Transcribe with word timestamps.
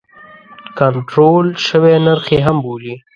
کنټرول 0.77 1.45
شوی 1.67 1.95
نرخ 2.05 2.25
یې 2.33 2.39
هم 2.47 2.57
بولي. 2.63 2.95